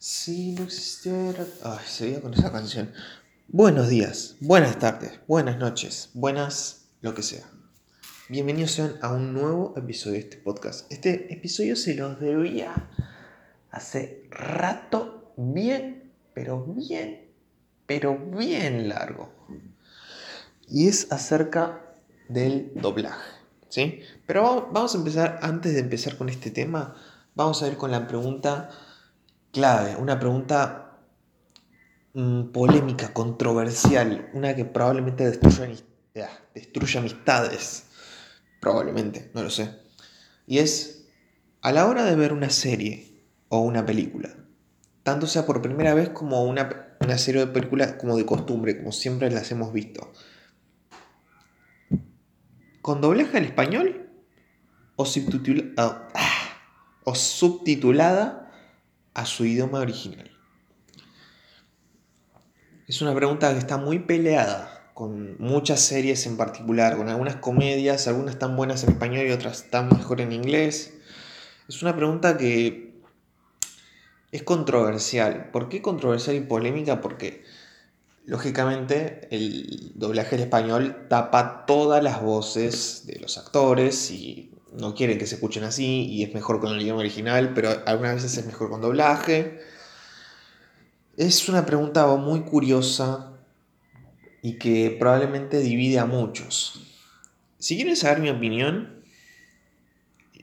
Si 0.00 0.52
no 0.52 0.62
existiera... 0.64 1.44
Ay, 1.62 1.84
seguía 1.86 2.22
con 2.22 2.32
esa 2.32 2.50
canción. 2.50 2.90
Buenos 3.48 3.90
días, 3.90 4.36
buenas 4.40 4.78
tardes, 4.78 5.20
buenas 5.28 5.58
noches, 5.58 6.08
buenas 6.14 6.86
lo 7.02 7.12
que 7.12 7.22
sea. 7.22 7.44
Bienvenidos 8.30 8.70
sean 8.70 8.94
a 9.02 9.12
un 9.12 9.34
nuevo 9.34 9.74
episodio 9.76 10.14
de 10.14 10.20
este 10.20 10.36
podcast. 10.38 10.90
Este 10.90 11.30
episodio 11.30 11.76
se 11.76 11.96
los 11.96 12.18
debía 12.18 12.88
hace 13.70 14.24
rato 14.30 15.34
bien, 15.36 16.10
pero 16.32 16.64
bien, 16.64 17.28
pero 17.84 18.16
bien 18.16 18.88
largo. 18.88 19.30
Y 20.66 20.88
es 20.88 21.12
acerca 21.12 21.94
del 22.30 22.72
doblaje. 22.74 23.32
¿sí? 23.68 24.00
Pero 24.26 24.70
vamos 24.72 24.94
a 24.94 24.98
empezar, 24.98 25.40
antes 25.42 25.74
de 25.74 25.80
empezar 25.80 26.16
con 26.16 26.30
este 26.30 26.50
tema, 26.50 26.96
vamos 27.34 27.62
a 27.62 27.68
ir 27.68 27.76
con 27.76 27.90
la 27.90 28.06
pregunta 28.06 28.70
clave, 29.52 29.96
una 29.96 30.18
pregunta 30.18 30.98
mm, 32.14 32.44
polémica, 32.52 33.12
controversial, 33.12 34.30
una 34.32 34.54
que 34.54 34.64
probablemente 34.64 35.24
destruya, 35.28 35.76
ah, 36.16 36.38
destruya 36.54 37.00
amistades, 37.00 37.86
probablemente, 38.60 39.30
no 39.34 39.42
lo 39.42 39.50
sé. 39.50 39.78
Y 40.46 40.58
es, 40.58 41.06
a 41.62 41.72
la 41.72 41.86
hora 41.86 42.04
de 42.04 42.16
ver 42.16 42.32
una 42.32 42.50
serie 42.50 43.24
o 43.48 43.60
una 43.60 43.84
película, 43.84 44.30
tanto 45.02 45.26
sea 45.26 45.46
por 45.46 45.62
primera 45.62 45.94
vez 45.94 46.10
como 46.10 46.44
una, 46.44 46.96
una 47.00 47.18
serie 47.18 47.40
de 47.46 47.52
películas 47.52 47.94
como 47.94 48.16
de 48.16 48.26
costumbre, 48.26 48.78
como 48.78 48.92
siempre 48.92 49.30
las 49.30 49.50
hemos 49.50 49.72
visto, 49.72 50.12
con 52.82 53.00
doblaje 53.00 53.36
al 53.36 53.44
español 53.44 54.10
o, 54.96 55.04
ah, 55.76 56.08
o 57.04 57.14
subtitulada 57.14 58.39
a 59.20 59.26
su 59.26 59.44
idioma 59.44 59.80
original? 59.80 60.30
Es 62.86 63.00
una 63.02 63.14
pregunta 63.14 63.52
que 63.52 63.58
está 63.58 63.76
muy 63.76 64.00
peleada 64.00 64.92
con 64.94 65.36
muchas 65.38 65.80
series 65.80 66.26
en 66.26 66.36
particular, 66.36 66.96
con 66.96 67.08
algunas 67.08 67.36
comedias, 67.36 68.08
algunas 68.08 68.38
tan 68.38 68.56
buenas 68.56 68.82
en 68.84 68.90
español 68.90 69.26
y 69.26 69.30
otras 69.30 69.70
tan 69.70 69.88
mejor 69.88 70.20
en 70.20 70.32
inglés. 70.32 70.94
Es 71.68 71.82
una 71.82 71.94
pregunta 71.94 72.36
que 72.36 73.00
es 74.32 74.42
controversial. 74.42 75.50
¿Por 75.50 75.68
qué 75.68 75.80
controversial 75.80 76.36
y 76.36 76.40
polémica? 76.40 77.00
Porque 77.00 77.44
Lógicamente, 78.30 79.26
el 79.32 79.92
doblaje 79.96 80.36
en 80.36 80.42
español 80.42 81.06
tapa 81.08 81.64
todas 81.66 82.00
las 82.00 82.22
voces 82.22 83.04
de 83.06 83.18
los 83.18 83.38
actores 83.38 84.10
y 84.12 84.52
no 84.72 84.94
quieren 84.94 85.18
que 85.18 85.26
se 85.26 85.36
escuchen 85.36 85.64
así 85.64 86.06
y 86.06 86.22
es 86.22 86.34
mejor 86.34 86.60
con 86.60 86.74
el 86.74 86.82
idioma 86.82 87.00
original, 87.00 87.52
pero 87.54 87.82
algunas 87.86 88.14
veces 88.14 88.36
es 88.36 88.46
mejor 88.46 88.70
con 88.70 88.80
doblaje. 88.80 89.60
Es 91.16 91.48
una 91.48 91.66
pregunta 91.66 92.06
muy 92.16 92.42
curiosa 92.42 93.32
y 94.42 94.58
que 94.58 94.96
probablemente 94.98 95.60
divide 95.60 95.98
a 95.98 96.06
muchos. 96.06 96.80
Si 97.58 97.76
quieren 97.76 97.96
saber 97.96 98.20
mi 98.20 98.30
opinión, 98.30 99.04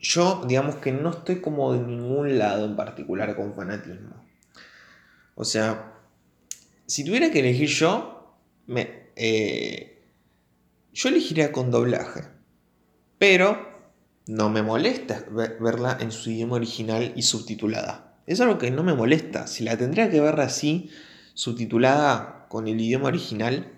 yo 0.01 0.43
digamos 0.47 0.75
que 0.75 0.91
no 0.91 1.09
estoy 1.09 1.41
como 1.41 1.73
de 1.73 1.79
ningún 1.79 2.37
lado 2.37 2.65
en 2.65 2.75
particular 2.75 3.35
con 3.35 3.55
fanatismo. 3.55 4.23
O 5.35 5.45
sea, 5.45 5.93
si 6.85 7.03
tuviera 7.03 7.31
que 7.31 7.39
elegir 7.39 7.69
yo, 7.69 8.37
me, 8.67 9.07
eh, 9.15 10.03
yo 10.93 11.09
elegiría 11.09 11.51
con 11.51 11.71
doblaje. 11.71 12.23
Pero 13.17 13.76
no 14.27 14.49
me 14.49 14.61
molesta 14.61 15.23
verla 15.29 15.97
en 15.99 16.11
su 16.11 16.29
idioma 16.29 16.55
original 16.55 17.13
y 17.15 17.21
subtitulada. 17.23 18.15
Es 18.25 18.41
algo 18.41 18.57
que 18.57 18.71
no 18.71 18.83
me 18.83 18.93
molesta. 18.93 19.47
Si 19.47 19.63
la 19.63 19.77
tendría 19.77 20.09
que 20.09 20.19
ver 20.19 20.39
así, 20.39 20.89
subtitulada 21.33 22.45
con 22.49 22.67
el 22.67 22.79
idioma 22.79 23.07
original, 23.07 23.71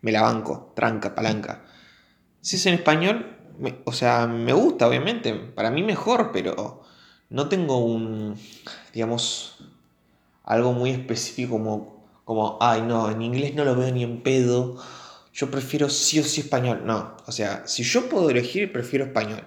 me 0.00 0.12
la 0.12 0.22
banco, 0.22 0.72
tranca, 0.74 1.14
palanca. 1.14 1.64
Si 2.40 2.56
es 2.56 2.66
en 2.66 2.74
español, 2.74 3.36
o 3.84 3.92
sea, 3.92 4.26
me 4.26 4.52
gusta, 4.52 4.88
obviamente. 4.88 5.34
Para 5.34 5.70
mí 5.70 5.82
mejor, 5.82 6.30
pero 6.32 6.82
no 7.30 7.48
tengo 7.48 7.84
un, 7.84 8.36
digamos, 8.92 9.58
algo 10.44 10.72
muy 10.72 10.90
específico 10.90 11.52
como 11.52 11.94
como, 12.24 12.56
ay, 12.60 12.82
no, 12.82 13.10
en 13.10 13.22
inglés 13.22 13.54
no 13.54 13.64
lo 13.64 13.76
veo 13.76 13.92
ni 13.92 14.02
en 14.02 14.22
pedo. 14.22 14.76
Yo 15.32 15.50
prefiero 15.50 15.88
sí 15.90 16.20
o 16.20 16.24
sí 16.24 16.40
español. 16.40 16.82
No, 16.84 17.16
o 17.26 17.32
sea, 17.32 17.66
si 17.66 17.82
yo 17.82 18.08
puedo 18.08 18.30
elegir, 18.30 18.72
prefiero 18.72 19.04
español. 19.04 19.44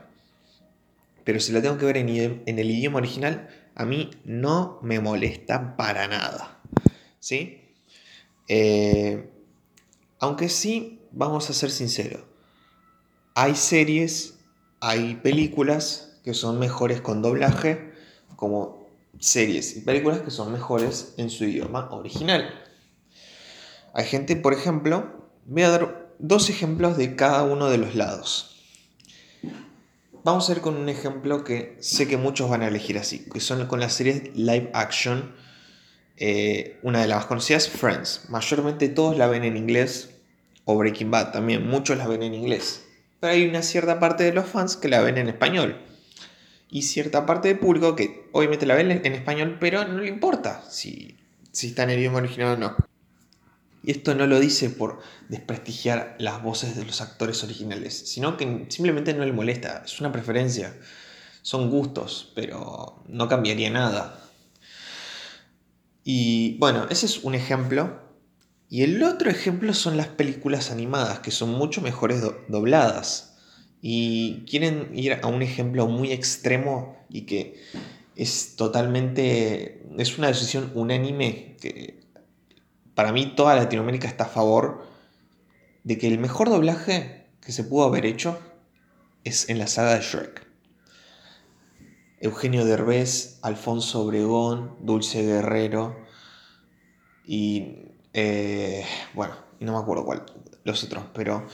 Pero 1.27 1.41
si 1.41 1.51
lo 1.51 1.61
tengo 1.61 1.77
que 1.77 1.85
ver 1.85 1.97
en, 1.97 2.07
el 2.07 2.71
idioma 2.71 2.99
original, 2.99 3.49
a 3.75 3.83
mí 3.83 4.11
no 4.23 4.79
me 4.81 5.01
molesta 5.01 5.75
para 5.75 6.07
nada. 6.07 6.61
¿Sí? 7.19 7.65
Eh, 8.47 9.29
aunque 10.19 10.47
sí, 10.47 11.01
vamos 11.11 11.49
a 11.49 11.53
ser 11.53 11.69
sinceros. 11.69 12.21
Hay 13.35 13.57
series, 13.57 14.35
hay 14.79 15.15
películas 15.15 16.17
que 16.23 16.33
son 16.33 16.59
mejores 16.59 17.01
con 17.01 17.21
doblaje, 17.21 17.91
como 18.37 18.87
series 19.19 19.75
y 19.75 19.81
películas 19.81 20.21
que 20.21 20.31
son 20.31 20.53
mejores 20.53 21.13
en 21.17 21.29
su 21.29 21.43
idioma 21.43 21.89
original. 21.91 22.49
Hay 23.93 24.05
gente, 24.05 24.37
por 24.37 24.53
ejemplo, 24.53 25.29
voy 25.45 25.63
a 25.63 25.71
dar 25.71 26.09
dos 26.19 26.49
ejemplos 26.49 26.95
de 26.95 27.17
cada 27.17 27.43
uno 27.43 27.69
de 27.69 27.79
los 27.79 27.95
lados. 27.95 28.56
Vamos 30.27 30.49
a 30.49 30.51
ir 30.51 30.59
con 30.59 30.75
un 30.75 30.89
ejemplo 30.89 31.45
que 31.45 31.77
sé 31.79 32.05
que 32.05 32.17
muchos 32.17 32.49
van 32.49 32.61
a 32.61 32.67
elegir 32.67 32.97
así, 32.97 33.25
que 33.31 33.39
son 33.39 33.65
con 33.65 33.79
las 33.79 33.93
series 33.93 34.35
live 34.35 34.69
action. 34.73 35.33
Eh, 36.17 36.77
una 36.83 36.99
de 36.99 37.07
las 37.07 37.19
más 37.19 37.25
conocidas, 37.27 37.69
Friends. 37.69 38.25
Mayormente 38.27 38.89
todos 38.89 39.17
la 39.17 39.27
ven 39.27 39.45
en 39.45 39.55
inglés, 39.55 40.09
o 40.65 40.75
Breaking 40.75 41.11
Bad 41.11 41.31
también, 41.31 41.65
muchos 41.65 41.97
la 41.97 42.09
ven 42.09 42.23
en 42.23 42.33
inglés. 42.33 42.83
Pero 43.21 43.31
hay 43.31 43.47
una 43.47 43.61
cierta 43.61 44.01
parte 44.01 44.25
de 44.25 44.33
los 44.33 44.47
fans 44.47 44.75
que 44.75 44.89
la 44.89 44.99
ven 44.99 45.17
en 45.17 45.29
español. 45.29 45.77
Y 46.69 46.81
cierta 46.81 47.25
parte 47.25 47.47
del 47.47 47.59
público 47.59 47.95
que 47.95 48.27
obviamente 48.33 48.65
la 48.65 48.75
ven 48.75 48.91
en 48.91 49.13
español, 49.13 49.55
pero 49.61 49.87
no 49.87 49.99
le 49.99 50.09
importa 50.09 50.61
si, 50.69 51.15
si 51.53 51.67
está 51.67 51.83
en 51.83 51.91
el 51.91 51.99
idioma 51.99 52.17
original 52.17 52.55
o 52.55 52.57
no. 52.57 52.75
Y 53.87 53.91
esto 53.91 54.13
no 54.15 54.27
lo 54.27 54.37
dice 54.41 54.69
por 54.69 54.99
desprestigiar 55.29 56.17
las 56.19 56.43
voces 56.43 56.75
de 56.75 56.83
los 56.83 56.99
actores 56.99 57.41
originales, 57.45 57.97
sino 57.97 58.35
que 58.35 58.65
simplemente 58.67 59.13
no 59.13 59.23
le 59.23 59.31
molesta, 59.31 59.81
es 59.85 60.01
una 60.01 60.11
preferencia, 60.11 60.77
son 61.41 61.69
gustos, 61.69 62.33
pero 62.35 63.01
no 63.07 63.29
cambiaría 63.29 63.69
nada. 63.69 64.21
Y 66.03 66.57
bueno, 66.57 66.85
ese 66.89 67.05
es 67.05 67.23
un 67.23 67.33
ejemplo. 67.33 68.01
Y 68.67 68.83
el 68.83 69.01
otro 69.03 69.29
ejemplo 69.29 69.73
son 69.73 69.95
las 69.95 70.07
películas 70.07 70.69
animadas, 70.69 71.19
que 71.19 71.31
son 71.31 71.51
mucho 71.51 71.79
mejores 71.79 72.21
dobladas. 72.49 73.37
Y 73.81 74.43
quieren 74.49 74.91
ir 74.95 75.17
a 75.23 75.27
un 75.27 75.41
ejemplo 75.41 75.87
muy 75.87 76.11
extremo 76.11 76.97
y 77.07 77.21
que 77.21 77.63
es 78.17 78.57
totalmente, 78.57 79.81
es 79.97 80.17
una 80.17 80.27
decisión 80.27 80.73
unánime 80.75 81.55
que 81.61 81.96
para 82.97 83.11
mí 83.11 83.27
toda 83.27 83.55
Latinoamérica 83.55 84.07
está 84.07 84.23
a 84.23 84.27
favor 84.27 84.83
de 85.83 85.99
que 85.99 86.07
el 86.07 86.17
mejor 86.17 86.49
doblaje 86.49 87.27
que 87.41 87.51
se 87.51 87.63
pudo 87.63 87.85
haber 87.85 88.07
hecho 88.07 88.39
es 89.23 89.49
en 89.49 89.59
la 89.59 89.67
saga 89.67 89.93
de 89.93 90.01
Shrek. 90.01 90.47
Eugenio 92.21 92.65
Derbez, 92.65 93.37
Alfonso 93.43 94.01
Obregón, 94.01 94.77
Dulce 94.81 95.21
Guerrero 95.21 95.95
y 97.23 97.83
eh, 98.13 98.83
bueno, 99.13 99.35
no 99.59 99.73
me 99.73 99.77
acuerdo 99.77 100.03
cuál, 100.03 100.25
los 100.63 100.83
otros, 100.83 101.03
pero 101.13 101.45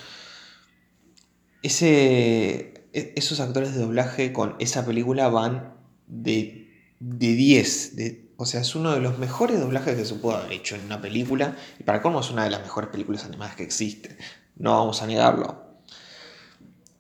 ese, 1.61 2.87
e, 2.93 3.13
esos 3.17 3.41
actores 3.41 3.73
de 3.73 3.81
doblaje 3.81 4.31
con 4.31 4.55
esa 4.59 4.85
película 4.85 5.27
van 5.27 5.75
de, 6.07 6.71
de 7.01 7.33
10, 7.33 7.97
de 7.97 8.32
o 8.43 8.45
sea, 8.45 8.59
es 8.59 8.75
uno 8.75 8.93
de 8.93 8.99
los 8.99 9.19
mejores 9.19 9.57
doblajes 9.57 9.95
que 9.95 10.03
se 10.03 10.15
pudo 10.15 10.35
haber 10.35 10.51
hecho 10.51 10.75
en 10.75 10.83
una 10.83 10.99
película. 10.99 11.55
Y 11.79 11.83
para 11.83 12.01
cómo 12.01 12.19
es 12.19 12.29
una 12.29 12.43
de 12.43 12.49
las 12.49 12.59
mejores 12.59 12.89
películas 12.89 13.23
animadas 13.23 13.55
que 13.55 13.63
existe. 13.63 14.17
No 14.57 14.71
vamos 14.71 15.01
a 15.01 15.07
negarlo. 15.07 15.63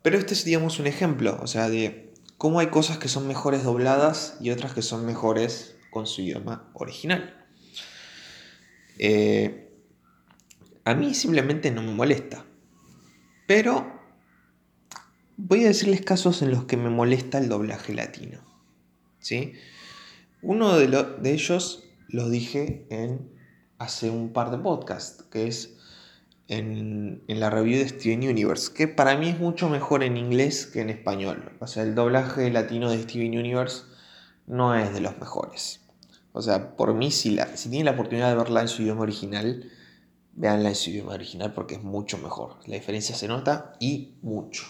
Pero 0.01 0.17
este 0.17 0.35
es, 0.35 0.45
digamos, 0.45 0.79
un 0.79 0.87
ejemplo. 0.87 1.37
O 1.41 1.47
sea, 1.47 1.67
de 1.67 2.13
cómo 2.37 2.61
hay 2.61 2.67
cosas 2.67 2.97
que 2.97 3.09
son 3.09 3.27
mejores 3.27 3.65
dobladas 3.65 4.37
y 4.39 4.51
otras 4.51 4.73
que 4.73 4.81
son 4.81 5.05
mejores 5.05 5.75
con 5.91 6.07
su 6.07 6.21
idioma 6.21 6.69
original. 6.75 7.45
Eh, 8.97 9.69
a 10.85 10.93
mí 10.93 11.13
simplemente 11.13 11.71
no 11.71 11.81
me 11.81 11.91
molesta. 11.91 12.45
Pero 13.47 13.99
voy 15.35 15.65
a 15.65 15.67
decirles 15.67 15.99
casos 16.05 16.41
en 16.41 16.51
los 16.51 16.63
que 16.63 16.77
me 16.77 16.89
molesta 16.89 17.37
el 17.37 17.49
doblaje 17.49 17.93
latino. 17.93 18.39
¿Sí? 19.19 19.55
Uno 20.43 20.77
de, 20.77 21.31
ellos 21.31 21.85
lo 22.09 22.29
dije 22.29 22.85
en 22.89 23.31
hace 23.77 24.09
un 24.09 24.33
par 24.33 24.51
de 24.51 24.57
podcasts, 24.57 25.23
que 25.23 25.47
es 25.47 25.77
en, 26.49 27.23
la 27.27 27.49
review 27.49 27.79
de 27.79 27.87
Steven 27.87 28.27
Universe, 28.27 28.73
que 28.73 28.89
para 28.89 29.15
mí 29.15 29.29
es 29.29 29.39
mucho 29.39 29.69
mejor 29.69 30.03
en 30.03 30.17
inglés 30.17 30.65
que 30.65 30.81
en 30.81 30.89
español. 30.89 31.53
O 31.61 31.67
sea, 31.67 31.83
el 31.83 31.95
doblaje 31.95 32.51
latino 32.51 32.91
de 32.91 33.01
Steven 33.01 33.37
Universe 33.39 33.83
no 34.45 34.75
es 34.75 34.93
de 34.93 34.99
los 34.99 35.17
mejores. 35.17 35.79
O 36.33 36.41
sea, 36.41 36.75
por 36.75 36.93
mí, 36.93 37.09
si, 37.09 37.31
la, 37.31 37.55
si 37.55 37.69
tienen 37.69 37.85
la 37.85 37.91
oportunidad 37.91 38.29
de 38.29 38.35
verla 38.35 38.61
en 38.61 38.67
su 38.67 38.81
idioma 38.81 39.03
original, 39.03 39.71
véanla 40.33 40.69
en 40.69 40.75
su 40.75 40.89
idioma 40.89 41.13
original 41.13 41.53
porque 41.53 41.75
es 41.75 41.83
mucho 41.83 42.17
mejor. 42.17 42.57
La 42.67 42.75
diferencia 42.75 43.15
se 43.15 43.29
nota 43.29 43.75
y 43.79 44.15
mucho. 44.21 44.65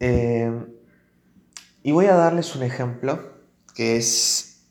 Eh, 0.00 0.50
y 1.82 1.92
voy 1.92 2.06
a 2.06 2.14
darles 2.14 2.56
un 2.56 2.62
ejemplo 2.62 3.35
que 3.76 3.96
es 3.96 4.62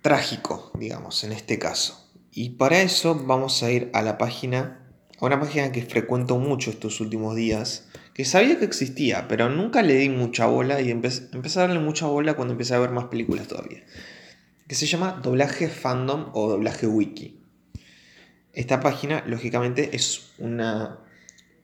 trágico, 0.00 0.72
digamos, 0.74 1.22
en 1.22 1.32
este 1.32 1.58
caso. 1.58 2.10
Y 2.32 2.50
para 2.50 2.80
eso 2.80 3.14
vamos 3.14 3.62
a 3.62 3.70
ir 3.70 3.90
a 3.92 4.02
la 4.02 4.18
página, 4.18 4.88
a 5.20 5.26
una 5.26 5.38
página 5.38 5.70
que 5.70 5.82
frecuento 5.82 6.38
mucho 6.38 6.70
estos 6.70 7.00
últimos 7.00 7.36
días, 7.36 7.86
que 8.14 8.24
sabía 8.24 8.58
que 8.58 8.64
existía, 8.64 9.28
pero 9.28 9.50
nunca 9.50 9.82
le 9.82 9.96
di 9.96 10.08
mucha 10.08 10.46
bola 10.46 10.80
y 10.80 10.90
empecé, 10.90 11.28
a 11.32 11.60
darle 11.60 11.78
mucha 11.78 12.06
bola 12.06 12.34
cuando 12.34 12.52
empecé 12.52 12.74
a 12.74 12.78
ver 12.78 12.90
más 12.90 13.04
películas 13.04 13.48
todavía. 13.48 13.84
Que 14.66 14.74
se 14.74 14.86
llama 14.86 15.20
Doblaje 15.22 15.68
Fandom 15.68 16.30
o 16.32 16.48
Doblaje 16.48 16.86
Wiki. 16.86 17.38
Esta 18.54 18.80
página, 18.80 19.22
lógicamente, 19.26 19.94
es 19.94 20.30
una. 20.38 21.00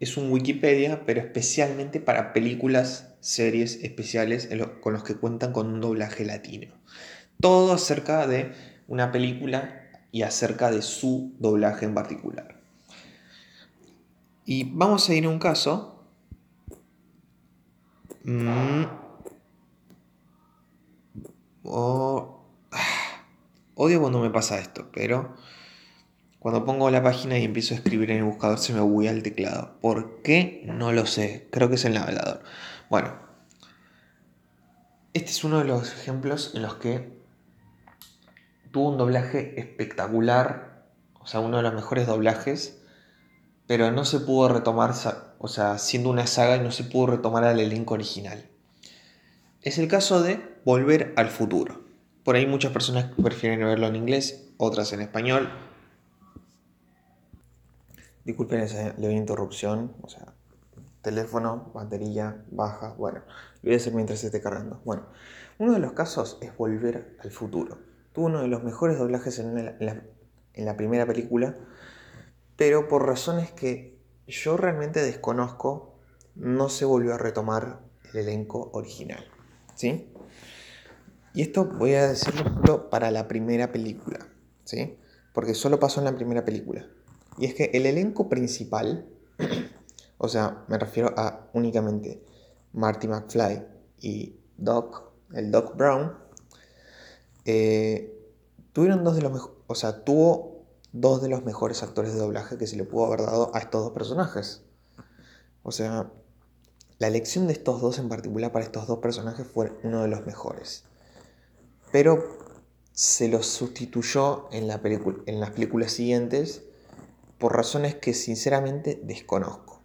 Es 0.00 0.16
un 0.16 0.32
Wikipedia, 0.32 1.04
pero 1.06 1.20
especialmente 1.20 2.00
para 2.00 2.32
películas, 2.32 3.14
series 3.20 3.76
especiales 3.84 4.48
con 4.80 4.92
los 4.92 5.04
que 5.04 5.14
cuentan 5.14 5.52
con 5.52 5.68
un 5.68 5.80
doblaje 5.80 6.24
latino. 6.24 6.74
Todo 7.40 7.72
acerca 7.72 8.26
de 8.26 8.52
una 8.88 9.12
película 9.12 9.88
y 10.10 10.22
acerca 10.22 10.72
de 10.72 10.82
su 10.82 11.34
doblaje 11.38 11.86
en 11.86 11.94
particular. 11.94 12.60
Y 14.44 14.64
vamos 14.64 15.08
a 15.08 15.14
ir 15.14 15.26
a 15.26 15.28
un 15.28 15.38
caso 15.38 16.00
Mm. 18.24 18.84
Oh. 21.64 22.44
Odio 23.74 24.00
cuando 24.00 24.20
me 24.20 24.30
pasa 24.30 24.58
esto, 24.58 24.90
pero 24.92 25.36
cuando 26.40 26.64
pongo 26.64 26.90
la 26.90 27.02
página 27.02 27.38
y 27.38 27.44
empiezo 27.44 27.74
a 27.74 27.76
escribir 27.76 28.10
en 28.10 28.16
el 28.18 28.24
buscador 28.24 28.58
se 28.58 28.72
me 28.72 28.80
buguea 28.80 29.12
el 29.12 29.22
teclado. 29.22 29.76
¿Por 29.82 30.22
qué? 30.22 30.62
No 30.64 30.90
lo 30.90 31.04
sé. 31.04 31.46
Creo 31.52 31.68
que 31.68 31.74
es 31.74 31.84
el 31.84 31.94
navegador. 31.94 32.42
Bueno, 32.88 33.14
este 35.12 35.30
es 35.30 35.44
uno 35.44 35.58
de 35.58 35.66
los 35.66 35.92
ejemplos 35.92 36.52
en 36.54 36.62
los 36.62 36.76
que 36.76 37.20
tuvo 38.70 38.88
un 38.88 38.96
doblaje 38.96 39.60
espectacular, 39.60 40.86
o 41.20 41.26
sea, 41.26 41.40
uno 41.40 41.58
de 41.58 41.62
los 41.62 41.74
mejores 41.74 42.06
doblajes, 42.06 42.80
pero 43.66 43.90
no 43.90 44.06
se 44.06 44.20
pudo 44.20 44.48
retomar 44.48 44.94
o 45.38 45.48
sea, 45.48 45.76
siendo 45.76 46.08
una 46.08 46.26
saga 46.26 46.56
y 46.56 46.60
no 46.60 46.70
se 46.70 46.84
pudo 46.84 47.08
retomar 47.08 47.44
al 47.44 47.60
elenco 47.60 47.94
original. 47.94 48.48
Es 49.60 49.76
el 49.76 49.88
caso 49.88 50.22
de 50.22 50.48
Volver 50.64 51.12
al 51.16 51.28
futuro. 51.28 51.84
Por 52.24 52.36
ahí 52.36 52.46
muchas 52.46 52.72
personas 52.72 53.06
prefieren 53.22 53.60
verlo 53.60 53.86
en 53.88 53.96
inglés, 53.96 54.50
otras 54.56 54.92
en 54.92 55.00
español. 55.02 55.50
Disculpen 58.24 58.60
esa 58.60 58.94
leve 58.98 59.14
interrupción, 59.14 59.94
o 60.02 60.08
sea, 60.08 60.34
teléfono, 61.02 61.70
batería, 61.74 62.44
baja, 62.50 62.94
bueno, 62.98 63.20
lo 63.62 63.68
voy 63.68 63.74
a 63.74 63.76
hacer 63.76 63.94
mientras 63.94 64.20
se 64.20 64.26
esté 64.26 64.40
cargando. 64.40 64.80
Bueno, 64.84 65.06
uno 65.58 65.72
de 65.72 65.78
los 65.78 65.92
casos 65.92 66.38
es 66.42 66.56
Volver 66.56 67.16
al 67.20 67.30
futuro. 67.30 67.78
Tuvo 68.12 68.26
uno 68.26 68.42
de 68.42 68.48
los 68.48 68.62
mejores 68.62 68.98
doblajes 68.98 69.38
en 69.38 69.76
en 70.52 70.64
la 70.64 70.76
primera 70.76 71.06
película, 71.06 71.56
pero 72.56 72.88
por 72.88 73.06
razones 73.06 73.50
que 73.52 73.98
yo 74.26 74.56
realmente 74.56 75.00
desconozco, 75.02 75.94
no 76.34 76.68
se 76.68 76.84
volvió 76.84 77.14
a 77.14 77.18
retomar 77.18 77.80
el 78.12 78.20
elenco 78.20 78.70
original. 78.72 79.24
¿Sí? 79.74 80.12
Y 81.32 81.42
esto 81.42 81.64
voy 81.64 81.94
a 81.94 82.08
decirlo 82.08 82.90
para 82.90 83.10
la 83.10 83.28
primera 83.28 83.70
película, 83.70 84.26
¿sí? 84.64 84.98
Porque 85.32 85.54
solo 85.54 85.78
pasó 85.78 86.00
en 86.00 86.06
la 86.06 86.14
primera 86.14 86.44
película. 86.44 86.86
Y 87.40 87.46
es 87.46 87.54
que 87.54 87.70
el 87.72 87.86
elenco 87.86 88.28
principal, 88.28 89.08
o 90.18 90.28
sea, 90.28 90.62
me 90.68 90.76
refiero 90.78 91.14
a 91.16 91.48
únicamente 91.54 92.22
Marty 92.74 93.08
McFly 93.08 93.66
y 94.02 94.36
Doc, 94.58 95.10
el 95.32 95.50
Doc 95.50 95.74
Brown, 95.74 96.12
eh, 97.46 98.14
tuvieron 98.74 99.02
dos 99.04 99.16
de 99.16 99.22
los 99.22 99.50
o 99.66 99.74
sea, 99.74 100.04
tuvo 100.04 100.66
dos 100.92 101.22
de 101.22 101.30
los 101.30 101.44
mejores 101.44 101.82
actores 101.82 102.12
de 102.12 102.18
doblaje 102.18 102.58
que 102.58 102.66
se 102.66 102.76
le 102.76 102.84
pudo 102.84 103.06
haber 103.06 103.22
dado 103.22 103.54
a 103.54 103.58
estos 103.58 103.84
dos 103.84 103.92
personajes. 103.92 104.62
O 105.62 105.72
sea, 105.72 106.12
la 106.98 107.06
elección 107.06 107.46
de 107.46 107.54
estos 107.54 107.80
dos 107.80 107.98
en 107.98 108.10
particular 108.10 108.52
para 108.52 108.66
estos 108.66 108.86
dos 108.86 108.98
personajes 108.98 109.46
fue 109.46 109.72
uno 109.82 110.02
de 110.02 110.08
los 110.08 110.26
mejores. 110.26 110.84
Pero 111.90 112.22
se 112.92 113.28
los 113.28 113.46
sustituyó 113.46 114.48
en 114.52 114.68
las 114.68 114.80
películas 114.80 115.92
siguientes 115.92 116.64
por 117.40 117.56
razones 117.56 117.96
que 117.96 118.14
sinceramente 118.14 119.00
desconozco. 119.02 119.82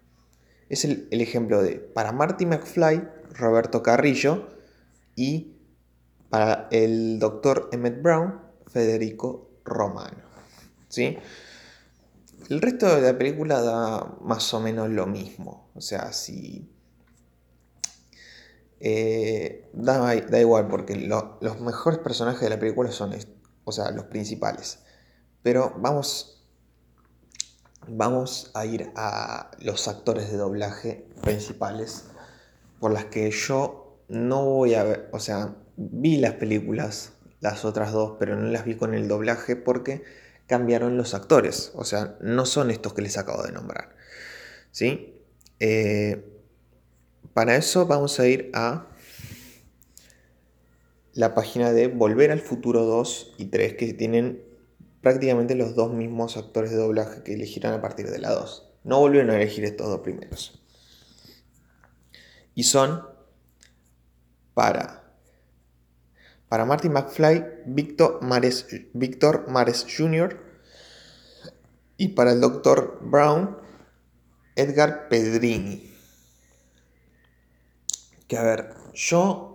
Es 0.69 0.83
el, 0.83 1.07
ejemplo 1.09 1.63
de, 1.63 1.75
para 1.75 2.11
Marty 2.11 2.45
McFly, 2.45 3.07
Roberto 3.33 3.81
Carrillo, 3.81 4.49
y 5.15 5.55
para 6.29 6.67
el 6.71 7.17
doctor 7.17 7.69
Emmett 7.71 8.01
Brown, 8.01 8.41
Federico 8.67 9.49
Romano. 9.63 10.17
¿sí? 10.89 11.17
El 12.49 12.61
resto 12.61 12.93
de 12.93 13.01
la 13.01 13.17
película 13.17 13.61
da 13.61 14.17
más 14.21 14.53
o 14.53 14.59
menos 14.59 14.89
lo 14.89 15.07
mismo. 15.07 15.69
O 15.75 15.81
sea, 15.81 16.11
si... 16.11 16.69
Eh, 18.81 19.69
da, 19.73 20.13
igual, 20.41 20.67
porque 20.67 20.95
los 20.97 21.61
mejores 21.61 21.99
personajes 21.99 22.41
de 22.41 22.49
la 22.49 22.59
película 22.59 22.91
son, 22.91 23.15
o 23.63 23.71
sea, 23.71 23.91
los 23.91 24.05
principales. 24.05 24.79
Pero 25.41 25.73
vamos, 25.77 26.34
vamos 27.87 28.51
a 28.53 28.65
ir 28.65 28.91
a 28.95 29.51
los 29.59 29.87
actores 29.87 30.31
de 30.31 30.37
doblaje 30.37 31.05
principales, 31.21 32.05
por 32.79 32.91
las 32.91 33.05
que 33.05 33.31
yo 33.31 33.99
no 34.07 34.45
voy 34.45 34.75
a 34.75 34.83
ver, 34.83 35.09
o 35.11 35.19
sea, 35.19 35.55
vi 35.77 36.17
las 36.17 36.33
películas, 36.33 37.13
las 37.39 37.65
otras 37.65 37.91
dos, 37.91 38.17
pero 38.19 38.35
no 38.35 38.47
las 38.49 38.65
vi 38.65 38.75
con 38.75 38.93
el 38.93 39.07
doblaje 39.07 39.55
porque 39.55 40.03
cambiaron 40.47 40.97
los 40.97 41.13
actores. 41.13 41.71
O 41.75 41.83
sea, 41.83 42.17
no 42.21 42.45
son 42.45 42.71
estos 42.71 42.93
que 42.93 43.01
les 43.01 43.17
acabo 43.17 43.43
de 43.43 43.51
nombrar. 43.51 43.95
¿Sí? 44.71 45.15
Eh, 45.59 46.23
para 47.33 47.55
eso 47.55 47.85
vamos 47.85 48.19
a 48.19 48.27
ir 48.27 48.51
a 48.53 48.87
la 51.13 51.33
página 51.33 51.71
de 51.71 51.87
Volver 51.87 52.31
al 52.31 52.41
Futuro 52.41 52.83
2 52.83 53.35
y 53.37 53.45
3, 53.45 53.75
que 53.75 53.93
tienen 53.93 54.43
prácticamente 55.05 55.53
los 55.53 55.75
dos 55.75 55.93
mismos 55.93 56.35
actores 56.35 56.71
de 56.71 56.77
doblaje 56.77 57.21
que 57.21 57.35
elegirán 57.35 57.75
a 57.75 57.79
partir 57.79 58.09
de 58.09 58.17
la 58.17 58.31
2. 58.31 58.67
No 58.85 58.97
volvieron 59.01 59.29
a 59.29 59.35
elegir 59.35 59.63
estos 59.63 59.85
dos 59.87 59.99
primeros. 59.99 60.59
Y 62.55 62.63
son 62.63 63.07
para 64.55 65.03
para 66.49 66.65
Marty 66.65 66.89
McFly, 66.89 67.45
Víctor 67.67 68.23
Mares, 68.23 68.65
Víctor 68.93 69.47
Mares 69.47 69.85
Jr. 69.95 70.39
Y 71.97 72.07
para 72.07 72.31
el 72.31 72.41
Dr. 72.41 72.97
Brown, 73.01 73.59
Edgar 74.55 75.07
Pedrini. 75.07 75.87
Que 78.27 78.39
a 78.39 78.43
ver, 78.43 78.73
yo 78.95 79.54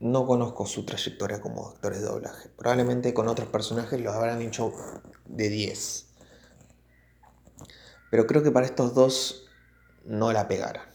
no 0.00 0.26
conozco 0.26 0.66
su 0.66 0.84
trayectoria 0.84 1.40
como 1.40 1.68
actor 1.68 1.94
de 1.94 2.00
doblaje. 2.00 2.48
Probablemente 2.56 3.14
con 3.14 3.28
otros 3.28 3.48
personajes 3.48 4.00
los 4.00 4.14
habrán 4.14 4.40
hecho 4.40 4.72
de 5.26 5.48
10. 5.48 6.06
Pero 8.10 8.26
creo 8.26 8.42
que 8.42 8.50
para 8.50 8.66
estos 8.66 8.94
dos 8.94 9.46
no 10.04 10.32
la 10.32 10.48
pegara. 10.48 10.90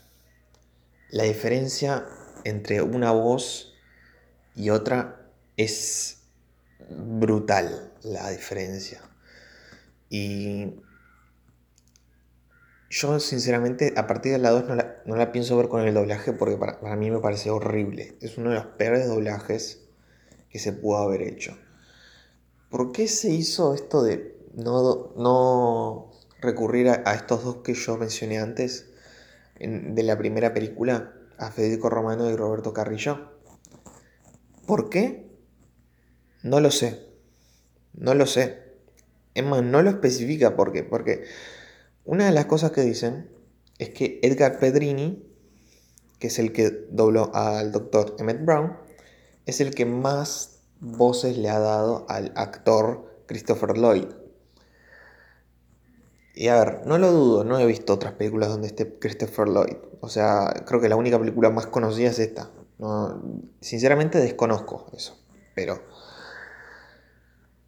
La 1.10 1.24
diferencia 1.24 2.06
entre 2.44 2.82
una 2.82 3.12
voz 3.12 3.74
y 4.56 4.72
otra 4.72 5.30
es 5.56 6.24
brutal 6.90 7.94
la 8.02 8.32
diferencia. 8.32 9.02
Y 10.10 10.74
yo 12.90 13.20
sinceramente 13.20 13.94
a 13.98 14.08
partir 14.08 14.34
de 14.34 14.38
la 14.38 14.52
2 14.52 14.66
no 15.06 15.16
la, 15.16 15.32
pienso 15.32 15.58
ver 15.58 15.70
con 15.70 15.82
el 15.82 15.94
doblaje 15.94 16.34
porque 16.34 16.58
para, 16.58 16.96
mí 16.96 17.10
me 17.10 17.20
parece 17.20 17.50
horrible. 17.50 18.18
Es 18.22 18.38
uno 18.38 18.50
de 18.50 18.56
los 18.56 18.66
peores 18.68 19.08
doblajes 19.08 19.82
que 20.50 20.60
se 20.60 20.72
pudo 20.72 20.98
haber 20.98 21.22
hecho. 21.24 21.58
¿Por 22.70 22.92
qué 22.92 23.08
se 23.08 23.30
hizo 23.30 23.74
esto 23.74 24.04
de 24.04 24.38
no, 24.54 25.14
no 25.18 26.12
recurrir 26.40 26.90
a, 26.90 27.14
estos 27.14 27.44
dos 27.44 27.58
que 27.58 27.74
yo 27.74 27.98
mencioné 27.98 28.40
antes 28.40 28.92
de 29.60 30.04
la 30.04 30.18
primera 30.18 30.54
película? 30.54 31.14
A 31.38 31.52
Federico 31.52 31.90
Romano 31.90 32.30
y 32.30 32.36
Roberto 32.36 32.74
Carrillo. 32.74 33.32
¿Por 34.66 34.90
qué? 34.90 35.30
No 36.44 36.62
lo 36.62 36.72
sé. 36.72 37.10
No 37.94 38.14
lo 38.14 38.26
sé. 38.26 38.64
Es 39.34 39.44
más, 39.44 39.62
no 39.62 39.82
lo 39.82 39.90
especifica 39.90 40.56
por 40.56 40.72
qué. 40.72 40.84
Porque 40.84 41.26
una 42.06 42.26
de 42.26 42.32
las 42.32 42.46
cosas 42.46 42.72
que 42.72 42.82
dicen 42.82 43.30
es 43.80 43.90
que 43.90 44.20
Edgar 44.22 44.60
Pedrini, 44.60 45.24
que 46.20 46.28
es 46.28 46.40
el 46.40 46.54
que 46.54 46.70
dobló 46.90 47.32
al 47.34 47.72
doctor 47.72 48.16
Emmett 48.20 48.46
Brown, 48.46 48.78
es 49.46 49.60
el 49.60 49.74
que 49.74 49.86
más 49.86 50.60
voces 50.80 51.38
le 51.38 51.50
ha 51.50 51.60
dado 51.60 52.06
al 52.10 52.32
actor 52.36 53.24
Christopher 53.26 53.78
Lloyd. 53.78 54.08
Y 56.36 56.50
a 56.50 56.60
ver, 56.60 56.82
no 56.86 56.98
lo 56.98 57.12
dudo, 57.12 57.44
no 57.44 57.58
he 57.60 57.66
visto 57.66 57.94
otras 57.94 58.14
películas 58.14 58.50
donde 58.50 58.68
esté 58.68 59.00
Christopher 59.00 59.48
Lloyd. 59.48 59.78
O 60.02 60.10
sea, 60.10 60.54
creo 60.66 60.82
que 60.82 60.90
la 60.90 60.98
única 60.98 61.18
película 61.18 61.50
más 61.50 61.66
conocida 61.68 62.10
es 62.10 62.20
esta. 62.20 62.52
sinceramente 63.62 64.20
desconozco 64.20 64.92
eso. 64.94 65.18
Pero. 65.56 65.82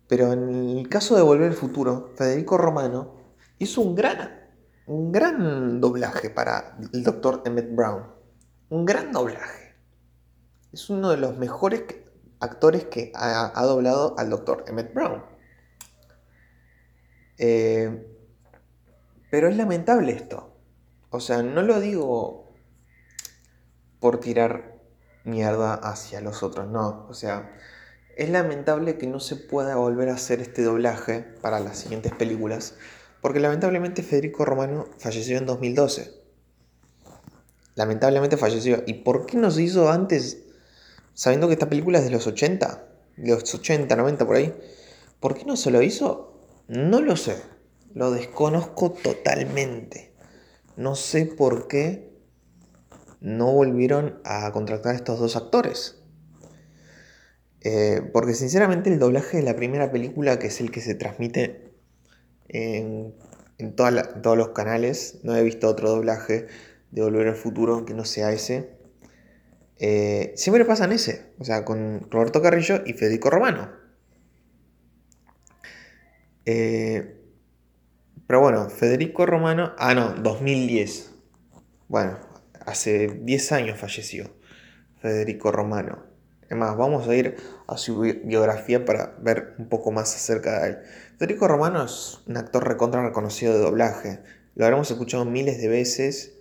Pero 0.08 0.32
en 0.32 0.78
el 0.78 0.90
caso 0.90 1.16
de 1.16 1.22
Volver 1.22 1.50
al 1.50 1.56
Futuro, 1.56 2.12
Federico 2.16 2.58
Romano 2.58 3.17
hizo 3.60 3.82
un 3.82 3.96
gran, 3.96 4.50
un 4.86 5.12
gran 5.12 5.82
doblaje 5.82 6.30
para 6.30 6.78
el 6.94 7.04
Dr. 7.04 7.44
Emmett 7.46 7.74
Brown. 7.74 8.04
Un 8.70 8.86
gran 8.86 9.12
doblaje. 9.12 9.76
Es 10.72 10.90
uno 10.90 11.10
de 11.10 11.18
los 11.18 11.38
mejores 11.38 11.84
actores 12.40 12.86
que 12.86 13.12
ha, 13.16 13.64
doblado 13.64 14.16
al 14.18 14.30
Dr. 14.30 14.66
Emmett 14.68 14.94
Brown. 14.94 15.24
Eh, 17.38 18.06
pero 19.30 19.48
es 19.48 19.58
lamentable 19.58 20.12
esto. 20.12 20.54
O 21.10 21.20
sea, 21.20 21.42
no 21.42 21.62
lo 21.62 21.80
digo 21.80 22.54
por 24.00 24.20
tirar 24.20 24.78
mierda 25.24 25.74
hacia 25.74 26.22
los 26.22 26.44
otros, 26.44 26.68
no. 26.68 27.06
O 27.10 27.14
sea, 27.14 27.52
es 28.16 28.30
lamentable 28.30 28.98
que 28.98 29.08
no 29.08 29.20
se 29.20 29.36
pueda 29.36 29.76
volver 29.76 30.10
a 30.10 30.14
hacer 30.14 30.42
este 30.42 30.64
doblaje 30.64 31.20
para 31.42 31.60
las 31.60 31.78
siguientes 31.78 32.14
películas, 32.14 32.76
porque 33.22 33.40
lamentablemente 33.40 34.04
Federico 34.04 34.46
Romano 34.46 34.88
falleció 34.98 35.38
en 35.38 35.46
2012. 35.46 36.14
Lamentablemente 37.76 38.38
falleció. 38.38 38.84
¿Y 38.88 38.96
por 38.96 39.26
qué 39.26 39.38
no 39.38 39.52
se 39.52 39.64
hizo 39.64 39.92
antes, 39.92 40.44
sabiendo 41.14 41.48
que 41.48 41.54
esta 41.54 41.70
película 41.70 42.00
es 42.00 42.06
de 42.06 42.12
los 42.12 42.26
80? 42.26 42.88
De 43.18 43.30
los 43.30 43.54
80, 43.54 43.96
90 43.96 44.26
por 44.26 44.36
ahí. 44.36 44.54
¿Por 45.20 45.36
qué 45.36 45.46
no 45.46 45.56
se 45.56 45.72
lo 45.72 45.82
hizo? 45.82 46.42
No 46.68 47.02
lo 47.02 47.16
sé. 47.16 47.38
Lo 47.94 48.12
desconozco 48.12 48.92
totalmente. 48.92 50.14
No 50.76 50.96
sé 50.96 51.26
por 51.26 51.68
qué 51.68 52.12
no 53.20 53.52
volvieron 53.52 54.22
a 54.24 54.52
contratar 54.52 54.94
a 54.94 54.96
estos 54.96 55.20
dos 55.20 55.36
actores. 55.36 55.98
Eh, 57.62 58.02
porque 58.14 58.34
sinceramente 58.34 58.92
el 58.92 59.00
doblaje 59.00 59.38
de 59.38 59.44
la 59.44 59.56
primera 59.56 59.92
película, 59.92 60.40
que 60.40 60.48
es 60.48 60.62
el 60.62 60.72
que 60.72 60.82
se 60.82 60.96
transmite 60.96 61.67
en, 62.50 63.14
todos 63.76 64.38
los 64.38 64.50
canales, 64.50 65.20
no 65.24 65.36
he 65.36 65.44
visto 65.44 65.68
otro 65.68 65.90
doblaje 65.90 66.48
de 66.92 67.02
Volver 67.02 67.28
al 67.28 67.36
Futuro 67.36 67.86
que 67.86 67.94
no 67.94 68.06
sea 68.06 68.32
ese. 68.32 68.78
Eh, 69.80 70.34
siempre 70.36 70.66
pasan 70.66 70.92
ese, 70.92 71.34
o 71.40 71.44
sea, 71.44 71.66
con 71.66 72.10
Roberto 72.10 72.42
Carrillo 72.42 72.82
y 72.86 72.94
Federico 72.94 73.30
Romano. 73.30 73.72
Eh, 76.46 77.16
pero 78.26 78.42
bueno, 78.42 78.70
Federico 78.70 79.26
Romano, 79.26 79.74
ah 79.78 79.94
no, 79.94 80.14
2010. 80.16 81.14
Bueno, 81.88 82.20
hace 82.66 83.08
10 83.08 83.52
años 83.54 83.80
falleció 83.80 84.30
Federico 85.02 85.52
Romano. 85.52 86.07
Es 86.50 86.58
vamos 86.58 87.08
a 87.08 87.16
ir 87.16 87.36
a 87.68 87.78
su 87.78 88.00
biografía 88.00 88.86
para 88.86 89.16
ver 89.20 89.56
un 89.58 89.68
poco 89.68 89.92
más 89.92 90.16
acerca 90.16 90.62
de 90.62 90.70
él. 90.70 90.78
Federico 91.18 91.48
Romano 91.48 91.84
es 91.84 92.20
un 92.28 92.38
actor 92.38 92.68
recontra 92.68 93.04
reconocido 93.06 93.54
de 93.54 93.60
doblaje. 93.60 94.20
Lo 94.56 94.66
habremos 94.66 94.90
escuchado 94.90 95.26
miles 95.26 95.60
de 95.60 95.68
veces 95.68 96.34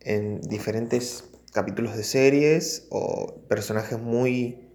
en 0.00 0.40
diferentes 0.42 1.24
capítulos 1.52 1.96
de 1.96 2.04
series 2.04 2.86
o 2.90 3.40
personajes 3.48 3.98
muy 3.98 4.68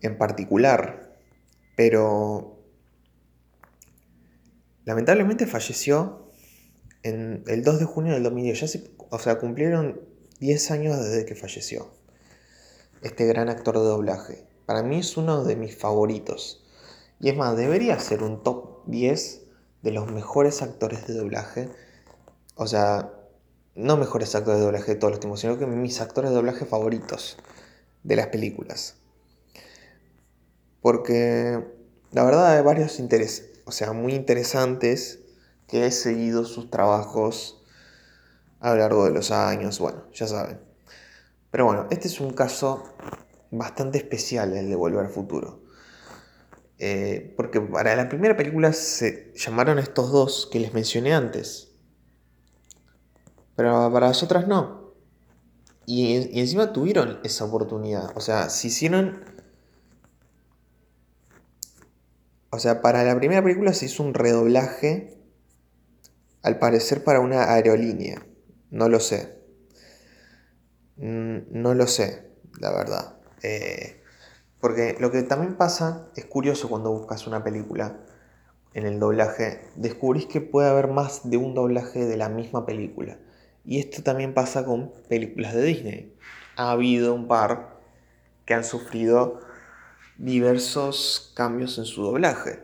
en 0.00 0.16
particular. 0.16 1.18
Pero 1.76 2.60
Lamentablemente 4.90 5.46
falleció 5.46 6.32
el 7.04 7.62
2 7.62 7.78
de 7.78 7.84
junio 7.84 8.14
del 8.14 8.24
2010. 8.24 8.60
Ya 8.60 8.80
o 9.10 9.18
sea, 9.18 9.38
cumplieron 9.38 10.00
10 10.40 10.70
años 10.72 10.98
desde 10.98 11.24
que 11.24 11.34
falleció. 11.34 11.92
Este 13.02 13.26
gran 13.26 13.48
actor 13.48 13.78
de 13.78 13.84
doblaje. 13.84 14.46
Para 14.66 14.82
mí 14.82 14.98
es 14.98 15.16
uno 15.16 15.44
de 15.44 15.56
mis 15.56 15.76
favoritos. 15.76 16.64
Y 17.18 17.28
es 17.28 17.36
más, 17.36 17.56
debería 17.56 17.98
ser 17.98 18.22
un 18.22 18.42
top 18.42 18.84
10 18.86 19.42
de 19.82 19.90
los 19.92 20.10
mejores 20.10 20.62
actores 20.62 21.06
de 21.06 21.14
doblaje. 21.14 21.68
O 22.54 22.66
sea, 22.66 23.12
no 23.74 23.96
mejores 23.96 24.34
actores 24.34 24.60
de 24.60 24.66
doblaje 24.66 24.94
de 24.94 24.98
todos 24.98 25.12
los 25.12 25.20
tiempos, 25.20 25.40
sino 25.40 25.58
que 25.58 25.66
mis 25.66 26.00
actores 26.00 26.30
de 26.30 26.36
doblaje 26.36 26.64
favoritos 26.64 27.38
de 28.02 28.16
las 28.16 28.28
películas. 28.28 28.96
Porque 30.80 31.64
la 32.12 32.24
verdad 32.24 32.56
hay 32.56 32.62
varios 32.62 32.98
intereses 32.98 33.50
o 33.70 33.72
sea, 33.72 33.92
muy 33.92 34.14
interesantes 34.14 35.20
que 35.68 35.86
he 35.86 35.92
seguido 35.92 36.44
sus 36.44 36.72
trabajos 36.72 37.62
a 38.58 38.70
lo 38.70 38.78
largo 38.78 39.04
de 39.04 39.12
los 39.12 39.30
años, 39.30 39.78
bueno, 39.78 40.02
ya 40.12 40.26
saben. 40.26 40.69
Pero 41.50 41.64
bueno, 41.66 41.86
este 41.90 42.08
es 42.08 42.20
un 42.20 42.32
caso 42.32 42.84
bastante 43.50 43.98
especial, 43.98 44.56
el 44.56 44.68
de 44.68 44.76
Volver 44.76 45.06
al 45.06 45.12
Futuro. 45.12 45.62
Eh, 46.78 47.34
porque 47.36 47.60
para 47.60 47.94
la 47.96 48.08
primera 48.08 48.36
película 48.36 48.72
se 48.72 49.32
llamaron 49.34 49.78
estos 49.78 50.10
dos 50.12 50.48
que 50.50 50.60
les 50.60 50.72
mencioné 50.72 51.12
antes. 51.12 51.72
Pero 53.56 53.92
para 53.92 54.08
las 54.08 54.22
otras 54.22 54.48
no. 54.48 54.94
Y, 55.86 56.16
y 56.16 56.40
encima 56.40 56.72
tuvieron 56.72 57.20
esa 57.24 57.44
oportunidad. 57.44 58.16
O 58.16 58.20
sea, 58.20 58.48
se 58.48 58.68
hicieron 58.68 59.24
O 62.50 62.58
sea, 62.58 62.82
para 62.82 63.04
la 63.04 63.16
primera 63.16 63.42
película 63.42 63.72
se 63.72 63.86
hizo 63.86 64.02
un 64.02 64.12
redoblaje, 64.12 65.16
al 66.42 66.58
parecer 66.58 67.04
para 67.04 67.20
una 67.20 67.54
aerolínea. 67.54 68.26
No 68.70 68.88
lo 68.88 68.98
sé. 68.98 69.39
No 71.00 71.74
lo 71.74 71.86
sé, 71.86 72.30
la 72.58 72.70
verdad. 72.72 73.16
Eh, 73.42 74.02
porque 74.60 74.96
lo 75.00 75.10
que 75.10 75.22
también 75.22 75.56
pasa, 75.56 76.10
es 76.14 76.26
curioso 76.26 76.68
cuando 76.68 76.92
buscas 76.92 77.26
una 77.26 77.42
película 77.42 78.00
en 78.74 78.86
el 78.86 79.00
doblaje, 79.00 79.62
descubrís 79.76 80.26
que 80.26 80.40
puede 80.40 80.68
haber 80.68 80.88
más 80.88 81.28
de 81.28 81.38
un 81.38 81.54
doblaje 81.54 82.04
de 82.04 82.16
la 82.16 82.28
misma 82.28 82.66
película. 82.66 83.18
Y 83.64 83.78
esto 83.78 84.02
también 84.02 84.34
pasa 84.34 84.64
con 84.64 84.92
películas 85.08 85.54
de 85.54 85.62
Disney. 85.62 86.14
Ha 86.56 86.72
habido 86.72 87.14
un 87.14 87.26
par 87.26 87.80
que 88.44 88.54
han 88.54 88.64
sufrido 88.64 89.40
diversos 90.18 91.32
cambios 91.34 91.78
en 91.78 91.86
su 91.86 92.02
doblaje. 92.02 92.62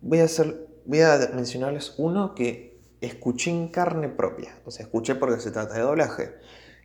Voy 0.00 0.18
a, 0.18 0.24
hacer, 0.24 0.66
voy 0.84 1.02
a 1.02 1.30
mencionarles 1.34 1.94
uno 1.98 2.34
que 2.34 2.80
escuché 3.00 3.50
en 3.50 3.68
carne 3.68 4.08
propia. 4.08 4.58
O 4.64 4.70
sea, 4.70 4.84
escuché 4.84 5.14
porque 5.14 5.40
se 5.40 5.52
trata 5.52 5.74
de 5.74 5.80
doblaje. 5.80 6.34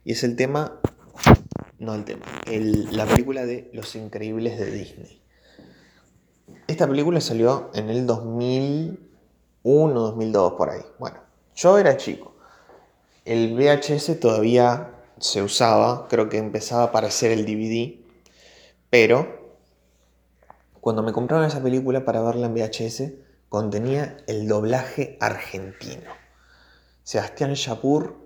Y 0.04 0.14
es 0.14 0.24
el 0.24 0.36
tema, 0.36 0.80
no 1.82 1.96
el 1.96 2.06
tema, 2.06 2.26
la 2.46 3.08
película 3.08 3.44
de 3.46 3.72
Los 3.74 3.96
Increíbles 3.96 4.60
de 4.60 4.70
Disney. 4.70 5.20
Esta 6.68 6.88
película 6.88 7.20
salió 7.20 7.72
en 7.74 7.90
el 7.90 8.06
2001, 8.06 10.00
2002, 10.00 10.54
por 10.54 10.70
ahí. 10.70 10.82
Bueno, 11.00 11.18
yo 11.56 11.80
era 11.80 11.98
chico. 11.98 12.36
El 13.26 13.56
VHS 13.56 14.20
todavía 14.20 14.92
se 15.18 15.42
usaba, 15.42 16.08
creo 16.08 16.30
que 16.30 16.38
empezaba 16.38 16.84
a 16.84 16.86
aparecer 16.86 17.32
el 17.32 17.48
DVD, 17.48 17.96
pero 18.92 19.58
cuando 20.82 21.02
me 21.02 21.12
compraron 21.12 21.48
esa 21.48 21.64
película 21.64 22.06
para 22.06 22.22
verla 22.22 22.46
en 22.46 22.54
VHS, 22.54 23.14
contenía 23.50 24.18
el 24.28 24.48
doblaje 24.48 25.18
argentino. 25.20 26.12
Sebastián 27.04 27.56
Yapur, 27.56 28.20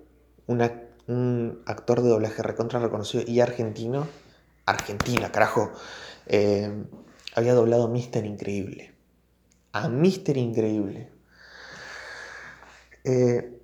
un 1.08 1.62
actor 1.66 2.02
de 2.02 2.10
doblaje 2.10 2.42
recontra 2.42 2.80
reconocido 2.80 3.24
y 3.28 3.40
argentino, 3.40 4.08
Argentina, 4.66 5.32
carajo, 5.32 5.72
eh, 6.28 6.86
había 7.36 7.54
doblado 7.54 7.88
Mister 7.88 8.26
Increíble. 8.26 8.96
A 9.72 9.90
Mister 9.90 10.38
Increíble. 10.38 11.12
Eh, 13.04 13.62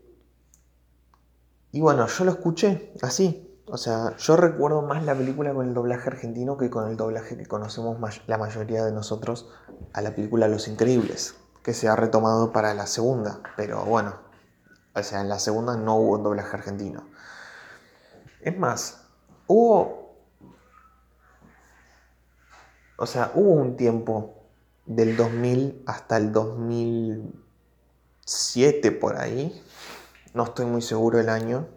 y 1.72 1.80
bueno, 1.80 2.06
yo 2.06 2.26
lo 2.26 2.32
escuché 2.32 2.94
así, 3.02 3.48
o 3.66 3.78
sea, 3.78 4.16
yo 4.18 4.36
recuerdo 4.36 4.82
más 4.82 5.04
la 5.06 5.16
película 5.16 5.54
con 5.54 5.68
el 5.68 5.74
doblaje 5.74 6.10
argentino 6.10 6.58
que 6.58 6.70
con 6.70 6.90
el 6.90 6.98
doblaje 6.98 7.38
que 7.38 7.46
conocemos 7.46 8.22
la 8.28 8.38
mayoría 8.38 8.84
de 8.84 8.92
nosotros 8.92 9.50
a 9.94 10.02
la 10.02 10.14
película 10.14 10.50
Los 10.50 10.68
Increíbles, 10.68 11.36
que 11.64 11.74
se 11.74 11.88
ha 11.88 11.96
retomado 11.96 12.52
para 12.52 12.74
la 12.74 12.86
segunda, 12.88 13.40
pero 13.56 13.86
bueno, 13.86 14.16
o 14.94 15.02
sea, 15.02 15.22
en 15.22 15.30
la 15.30 15.40
segunda 15.40 15.78
no 15.78 15.96
hubo 15.96 16.18
un 16.18 16.24
doblaje 16.24 16.58
argentino. 16.58 17.08
Es 18.42 18.58
más, 18.58 19.06
hubo... 19.48 20.02
O 22.98 23.06
sea, 23.08 23.32
hubo 23.34 23.54
un 23.54 23.78
tiempo 23.78 24.42
del 24.86 25.18
2000 25.18 25.84
hasta 25.86 26.18
el 26.18 26.32
2007 26.32 28.92
por 28.92 29.18
ahí, 29.18 29.62
no 30.34 30.44
estoy 30.44 30.66
muy 30.66 30.82
seguro 30.82 31.20
el 31.20 31.30
año, 31.30 31.68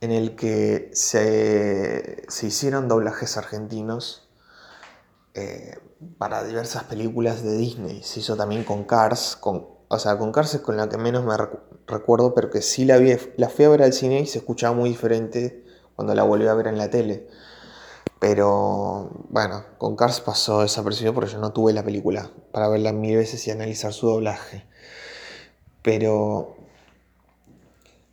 en 0.00 0.10
el 0.10 0.34
que 0.34 0.90
se, 0.94 2.24
hicieron 2.42 2.88
doblajes 2.88 3.36
argentinos 3.36 4.28
eh, 5.34 5.78
para 6.18 6.42
diversas 6.44 6.84
películas 6.84 7.42
de 7.42 7.56
Disney. 7.56 8.02
Se 8.02 8.20
hizo 8.20 8.36
también 8.36 8.64
con 8.64 8.84
Cars, 8.84 9.36
con, 9.36 9.66
o 9.94 9.98
sea, 9.98 10.16
con 10.16 10.32
Cars 10.32 10.54
es 10.54 10.62
con 10.62 10.78
la 10.78 10.88
que 10.88 10.96
menos 10.96 11.22
me 11.26 11.34
recuerdo, 11.86 12.32
pero 12.32 12.48
que 12.48 12.62
sí 12.62 12.86
la, 12.86 12.96
vi, 12.96 13.14
la 13.36 13.50
fui 13.50 13.66
a 13.66 13.68
ver 13.68 13.82
al 13.82 13.92
cine 13.92 14.20
y 14.20 14.26
se 14.26 14.38
escuchaba 14.38 14.74
muy 14.74 14.88
diferente 14.88 15.66
cuando 15.94 16.14
la 16.14 16.22
volví 16.22 16.46
a 16.46 16.54
ver 16.54 16.68
en 16.68 16.78
la 16.78 16.88
tele. 16.88 17.28
Pero 18.18 19.10
bueno, 19.28 19.66
con 19.76 19.94
Cars 19.94 20.22
pasó 20.22 20.62
desapercibido 20.62 21.12
porque 21.12 21.32
yo 21.32 21.38
no 21.40 21.52
tuve 21.52 21.74
la 21.74 21.84
película 21.84 22.30
para 22.52 22.68
verla 22.68 22.94
mil 22.94 23.18
veces 23.18 23.46
y 23.46 23.50
analizar 23.50 23.92
su 23.92 24.06
doblaje. 24.06 24.64
Pero 25.82 26.56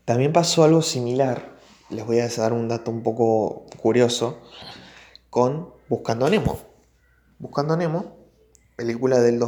también 0.03 0.33
pasó 0.33 0.65
algo 0.65 0.81
similar, 0.81 1.55
les 1.89 2.05
voy 2.05 2.19
a 2.19 2.27
dar 2.27 2.51
un 2.51 2.67
dato 2.67 2.91
un 2.91 3.03
poco 3.03 3.67
curioso, 3.81 4.37
con 5.29 5.69
Buscando 5.87 6.25
a 6.25 6.29
Nemo. 6.29 6.59
Buscando 7.37 7.75
a 7.75 7.77
Nemo, 7.77 8.17
película 8.75 9.21
del 9.21 9.39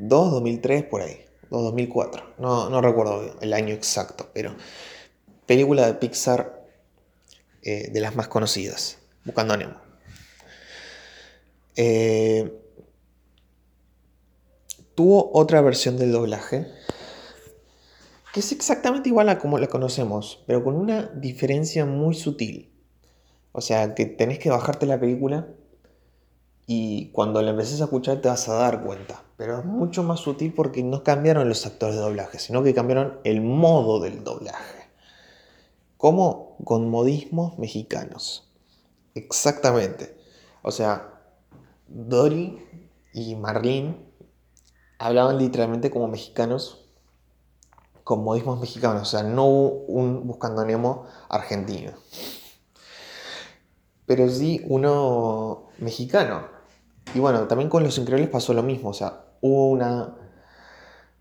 2002, 0.00 0.32
2003, 0.32 0.84
por 0.84 1.02
ahí, 1.02 1.24
2004, 1.50 2.34
no, 2.38 2.70
no 2.70 2.80
recuerdo 2.80 3.36
el 3.40 3.52
año 3.52 3.74
exacto, 3.74 4.30
pero 4.32 4.54
película 5.46 5.86
de 5.86 5.94
Pixar 5.94 6.64
eh, 7.62 7.90
de 7.90 8.00
las 8.00 8.16
más 8.16 8.28
conocidas, 8.28 8.98
Buscando 9.24 9.52
a. 9.54 9.76
Eh, 11.76 12.52
tuvo 14.94 15.30
otra 15.34 15.60
versión 15.60 15.98
del 15.98 16.12
doblaje 16.12 16.66
que 18.32 18.40
es 18.40 18.52
exactamente 18.52 19.08
igual 19.08 19.28
a 19.28 19.38
como 19.38 19.58
la 19.58 19.66
conocemos, 19.66 20.42
pero 20.46 20.62
con 20.62 20.76
una 20.76 21.08
diferencia 21.14 21.84
muy 21.84 22.14
sutil. 22.14 22.72
O 23.52 23.60
sea, 23.60 23.94
que 23.94 24.06
tenés 24.06 24.38
que 24.38 24.50
bajarte 24.50 24.86
la 24.86 25.00
película 25.00 25.48
y 26.66 27.10
cuando 27.12 27.42
la 27.42 27.50
empeces 27.50 27.80
a 27.80 27.84
escuchar 27.84 28.20
te 28.20 28.28
vas 28.28 28.48
a 28.48 28.54
dar 28.54 28.82
cuenta. 28.84 29.22
Pero 29.36 29.58
es 29.58 29.64
mucho 29.64 30.02
más 30.02 30.20
sutil 30.20 30.52
porque 30.52 30.82
no 30.82 31.02
cambiaron 31.02 31.48
los 31.48 31.66
actores 31.66 31.96
de 31.96 32.02
doblaje, 32.02 32.38
sino 32.38 32.62
que 32.62 32.74
cambiaron 32.74 33.18
el 33.24 33.40
modo 33.40 34.00
del 34.00 34.22
doblaje. 34.22 34.88
Como 35.96 36.56
con 36.64 36.88
modismos 36.88 37.58
mexicanos. 37.58 38.48
Exactamente. 39.14 40.16
O 40.62 40.70
sea, 40.70 41.20
Dory 41.88 42.58
y 43.12 43.34
Marlene 43.34 43.96
hablaban 44.98 45.38
literalmente 45.38 45.90
como 45.90 46.08
mexicanos 46.08 46.80
con 48.04 48.24
modismos 48.24 48.58
mexicanos, 48.60 49.02
o 49.02 49.04
sea, 49.04 49.22
no 49.22 49.46
un 49.46 50.26
Buscando 50.26 50.64
Nemo 50.64 51.06
argentino. 51.28 51.92
Pero 54.10 54.28
sí 54.28 54.60
uno 54.66 55.68
mexicano. 55.78 56.48
Y 57.14 57.20
bueno, 57.20 57.46
también 57.46 57.70
con 57.70 57.84
Los 57.84 57.96
Increíbles 57.96 58.28
pasó 58.28 58.52
lo 58.52 58.64
mismo, 58.64 58.88
o 58.88 58.92
sea, 58.92 59.26
hubo 59.40 59.70
una, 59.70 60.16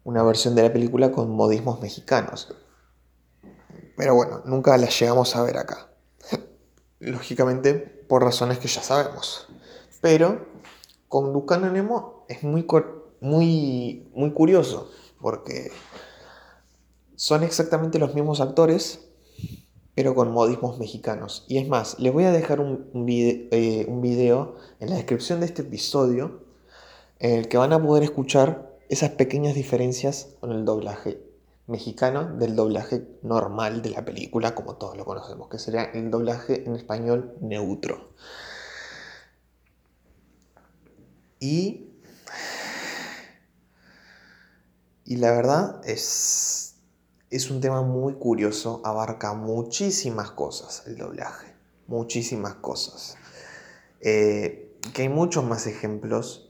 una 0.06 0.24
versión 0.24 0.56
de 0.56 0.64
la 0.64 0.74
película 0.74 1.12
con 1.12 1.30
modismos 1.30 1.80
mexicanos. 1.82 2.52
Pero 3.96 4.16
bueno, 4.16 4.42
nunca 4.46 4.76
la 4.76 4.90
llegamos 4.90 5.36
a 5.36 5.44
ver 5.44 5.60
acá. 5.60 5.92
Lógicamente, 7.00 7.74
por 7.74 8.24
razones 8.24 8.58
que 8.58 8.68
ya 8.68 8.82
sabemos. 8.82 9.48
Pero 10.02 10.48
con 11.08 11.32
Buscando 11.32 11.70
Nemo 11.70 12.26
es 12.28 12.42
muy, 12.42 12.66
muy, 13.22 14.10
muy 14.16 14.32
curioso, 14.32 14.90
porque 15.22 15.72
son 17.16 17.44
exactamente 17.44 18.00
los 18.00 18.16
mismos 18.16 18.42
actores, 18.42 19.09
pero 19.96 20.16
con 20.16 20.32
modismos 20.32 20.80
mexicanos. 20.80 21.46
Y 21.48 21.58
es 21.58 21.68
más, 21.68 22.00
les 22.00 22.14
voy 22.14 22.24
a 22.24 22.32
dejar 22.32 22.60
un, 22.60 22.90
eh, 23.08 23.86
un, 23.88 24.02
video 24.02 24.56
en 24.80 24.90
la 24.90 24.96
descripción 24.96 25.40
de 25.40 25.48
este 25.48 25.64
episodio 25.64 26.44
en 27.20 27.40
el 27.40 27.48
que 27.50 27.58
van 27.58 27.74
a 27.74 27.82
poder 27.82 28.04
escuchar 28.04 28.78
esas 28.88 29.12
pequeñas 29.12 29.56
diferencias 29.56 30.30
con 30.40 30.52
el 30.52 30.66
doblaje 30.66 31.22
mexicano 31.68 32.36
del 32.38 32.56
doblaje 32.56 33.08
normal 33.22 33.82
de 33.82 33.92
la 33.92 34.04
película, 34.04 34.56
como 34.56 34.76
todos 34.76 34.98
lo 34.98 35.06
conocemos, 35.06 35.50
que 35.50 35.60
sería 35.60 35.84
el 35.84 36.10
doblaje 36.10 36.66
en 36.66 36.76
español 36.76 37.36
neutro. 37.42 38.14
Y, 41.40 41.92
y 45.06 45.16
la 45.18 45.32
verdad 45.32 45.82
es 45.86 46.79
es 47.30 47.52
un 47.52 47.62
tema 47.62 47.82
muy 47.84 48.16
curioso, 48.16 48.82
abarca 48.84 49.34
muchísimas 49.34 50.32
cosas 50.32 50.84
el 50.88 50.98
doblaje, 50.98 51.54
muchísimas 51.88 52.56
cosas. 52.56 53.18
Eh, 54.02 54.76
que 54.94 55.04
hay 55.04 55.10
muchos 55.10 55.44
más 55.44 55.68
ejemplos 55.68 56.50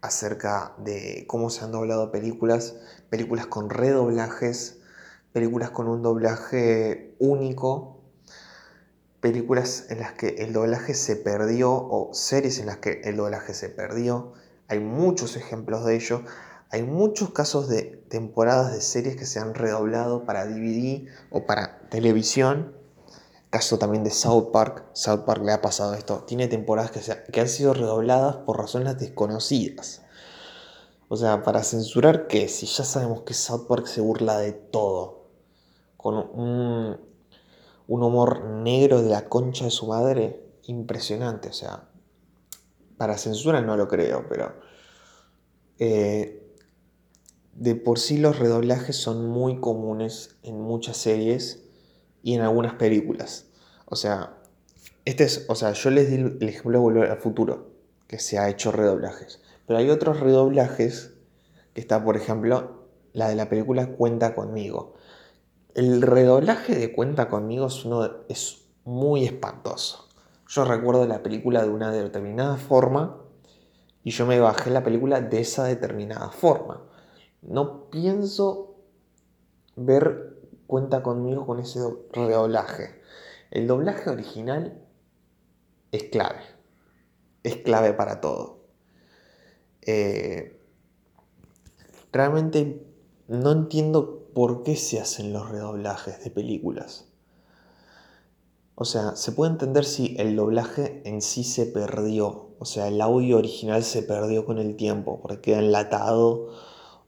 acerca 0.00 0.74
de 0.78 1.24
cómo 1.26 1.50
se 1.50 1.64
han 1.64 1.72
doblado 1.72 2.12
películas, 2.12 2.76
películas 3.08 3.46
con 3.46 3.70
redoblajes, 3.70 4.78
películas 5.32 5.70
con 5.70 5.88
un 5.88 6.02
doblaje 6.02 7.14
único, 7.18 8.00
películas 9.20 9.86
en 9.90 10.00
las 10.00 10.12
que 10.12 10.28
el 10.38 10.52
doblaje 10.52 10.94
se 10.94 11.16
perdió 11.16 11.72
o 11.72 12.10
series 12.12 12.58
en 12.58 12.66
las 12.66 12.78
que 12.78 13.00
el 13.04 13.16
doblaje 13.16 13.52
se 13.52 13.68
perdió. 13.68 14.32
Hay 14.68 14.78
muchos 14.78 15.36
ejemplos 15.36 15.84
de 15.84 15.96
ello. 15.96 16.22
Hay 16.72 16.84
muchos 16.84 17.30
casos 17.30 17.68
de 17.68 17.82
temporadas 18.08 18.72
de 18.72 18.80
series 18.80 19.16
que 19.16 19.26
se 19.26 19.40
han 19.40 19.54
redoblado 19.54 20.24
para 20.24 20.46
DVD 20.46 21.08
o 21.30 21.44
para 21.44 21.80
televisión. 21.88 22.76
Caso 23.50 23.76
también 23.78 24.04
de 24.04 24.10
South 24.10 24.52
Park. 24.52 24.84
South 24.92 25.24
Park 25.26 25.42
le 25.44 25.52
ha 25.52 25.60
pasado 25.60 25.94
esto. 25.94 26.22
Tiene 26.28 26.46
temporadas 26.46 26.92
que, 26.92 27.00
que 27.32 27.40
han 27.40 27.48
sido 27.48 27.74
redobladas 27.74 28.36
por 28.36 28.56
razones 28.56 28.98
desconocidas. 29.00 30.02
O 31.08 31.16
sea, 31.16 31.42
para 31.42 31.64
censurar 31.64 32.28
qué? 32.28 32.46
Si 32.46 32.66
ya 32.66 32.84
sabemos 32.84 33.22
que 33.22 33.34
South 33.34 33.66
Park 33.66 33.88
se 33.88 34.00
burla 34.00 34.38
de 34.38 34.52
todo. 34.52 35.26
Con 35.96 36.14
un, 36.14 37.00
un 37.88 38.02
humor 38.04 38.44
negro 38.44 39.02
de 39.02 39.10
la 39.10 39.28
concha 39.28 39.64
de 39.64 39.72
su 39.72 39.88
madre. 39.88 40.40
Impresionante. 40.62 41.48
O 41.48 41.52
sea, 41.52 41.88
para 42.96 43.18
censura 43.18 43.60
no 43.60 43.76
lo 43.76 43.88
creo, 43.88 44.24
pero... 44.28 44.54
Eh, 45.80 46.39
de 47.60 47.74
por 47.74 47.98
sí 47.98 48.16
los 48.16 48.38
redoblajes 48.38 48.96
son 48.96 49.28
muy 49.28 49.60
comunes 49.60 50.38
en 50.42 50.58
muchas 50.58 50.96
series 50.96 51.62
y 52.22 52.32
en 52.32 52.40
algunas 52.40 52.72
películas. 52.74 53.48
O 53.84 53.96
sea, 53.96 54.38
este 55.04 55.24
es, 55.24 55.44
o 55.46 55.54
sea, 55.54 55.72
yo 55.72 55.90
les 55.90 56.08
di 56.08 56.14
el 56.14 56.48
ejemplo 56.48 56.78
de 56.78 56.78
Volver 56.78 57.10
al 57.10 57.18
Futuro, 57.18 57.68
que 58.06 58.18
se 58.18 58.38
ha 58.38 58.48
hecho 58.48 58.72
redoblajes. 58.72 59.42
Pero 59.66 59.78
hay 59.78 59.90
otros 59.90 60.20
redoblajes, 60.20 61.12
que 61.74 61.82
está, 61.82 62.02
por 62.02 62.16
ejemplo, 62.16 62.86
la 63.12 63.28
de 63.28 63.34
la 63.34 63.50
película 63.50 63.88
Cuenta 63.88 64.34
conmigo. 64.34 64.94
El 65.74 66.00
redoblaje 66.00 66.74
de 66.74 66.94
Cuenta 66.94 67.28
conmigo 67.28 67.66
es, 67.66 67.84
es 68.30 68.62
muy 68.84 69.26
espantoso. 69.26 70.08
Yo 70.48 70.64
recuerdo 70.64 71.06
la 71.06 71.22
película 71.22 71.62
de 71.62 71.68
una 71.68 71.92
determinada 71.92 72.56
forma 72.56 73.18
y 74.02 74.12
yo 74.12 74.24
me 74.24 74.40
bajé 74.40 74.70
la 74.70 74.82
película 74.82 75.20
de 75.20 75.40
esa 75.40 75.64
determinada 75.64 76.30
forma. 76.30 76.86
No 77.42 77.90
pienso 77.90 78.76
ver 79.76 80.38
cuenta 80.66 81.02
conmigo 81.02 81.46
con 81.46 81.58
ese 81.58 81.80
redoblaje. 82.12 83.00
El 83.50 83.66
doblaje 83.66 84.10
original 84.10 84.80
es 85.92 86.04
clave. 86.04 86.40
Es 87.42 87.56
clave 87.56 87.92
para 87.92 88.20
todo. 88.20 88.60
Eh, 89.82 90.60
realmente 92.12 92.86
no 93.28 93.52
entiendo 93.52 94.28
por 94.34 94.62
qué 94.62 94.76
se 94.76 95.00
hacen 95.00 95.32
los 95.32 95.48
redoblajes 95.48 96.22
de 96.22 96.30
películas. 96.30 97.06
O 98.74 98.84
sea, 98.84 99.16
se 99.16 99.32
puede 99.32 99.52
entender 99.52 99.84
si 99.84 100.16
el 100.18 100.36
doblaje 100.36 101.02
en 101.04 101.20
sí 101.20 101.44
se 101.44 101.66
perdió. 101.66 102.50
O 102.58 102.64
sea, 102.64 102.88
el 102.88 103.00
audio 103.00 103.38
original 103.38 103.82
se 103.82 104.02
perdió 104.02 104.44
con 104.44 104.58
el 104.58 104.76
tiempo 104.76 105.20
porque 105.20 105.40
queda 105.40 105.58
enlatado 105.58 106.50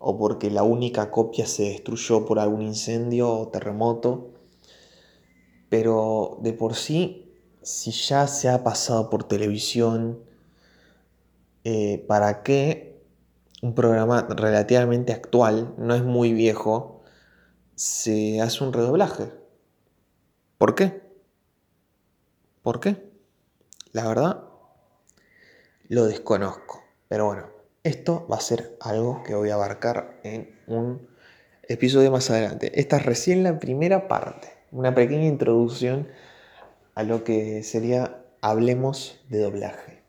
o 0.03 0.19
porque 0.19 0.51
la 0.51 0.65
única 0.65 1.11
copia 1.11 1.47
se 1.47 1.65
destruyó 1.65 2.27
por 2.27 2.38
algún 2.41 2.62
incendio 2.62 3.31
o 3.31 3.49
terremoto. 3.49 4.33
Pero 5.69 6.38
de 6.43 6.53
por 6.53 6.75
sí, 6.75 7.33
si 7.62 7.93
ya 7.93 8.27
se 8.27 8.49
ha 8.49 8.65
pasado 8.65 9.09
por 9.09 9.25
televisión, 9.25 10.19
eh, 11.65 12.05
¿para 12.09 12.43
qué 12.43 13.01
un 13.62 13.75
programa 13.75 14.27
relativamente 14.29 15.12
actual, 15.12 15.73
no 15.79 15.95
es 15.95 16.03
muy 16.03 16.33
viejo, 16.33 17.03
se 17.77 18.41
hace 18.41 18.65
un 18.65 18.73
redoblaje? 18.73 19.33
¿Por 20.59 20.75
qué? 20.75 21.01
¿Por 22.62 22.81
qué? 22.81 23.11
La 23.93 24.07
verdad, 24.09 24.45
lo 25.88 26.07
desconozco. 26.07 26.83
Pero 27.09 27.27
bueno, 27.27 27.62
esto 27.85 28.27
va 28.31 28.37
a 28.37 28.40
ser 28.40 28.77
algo 28.81 29.23
que 29.25 29.35
voy 29.35 29.51
a 29.51 29.55
abarcar 29.55 30.21
en 30.23 30.55
un 30.66 31.09
episodio 31.68 32.11
más 32.11 32.31
adelante. 32.31 32.79
Esta 32.81 32.97
es 32.97 33.07
recién 33.07 33.42
la 33.42 33.59
primera 33.59 34.07
parte, 34.07 34.49
una 34.71 34.95
pequeña 34.95 35.27
introducción 35.27 36.09
a 36.95 37.03
lo 37.03 37.25
que 37.25 37.62
sería 37.62 38.18
Hablemos 38.40 39.21
de 39.29 39.38
doblaje. 39.38 40.03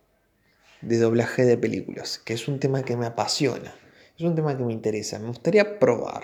de 0.82 0.98
doblaje 0.98 1.46
de 1.46 1.58
películas, 1.58 2.20
que 2.20 2.34
es 2.34 2.48
un 2.48 2.60
tema 2.60 2.84
que 2.84 2.98
me 2.98 3.06
apasiona, 3.06 3.74
es 4.18 4.26
un 4.26 4.36
tema 4.36 4.58
que 4.58 4.64
me 4.64 4.74
interesa. 4.74 5.18
Me 5.18 5.28
gustaría 5.28 5.80
probar 5.80 6.24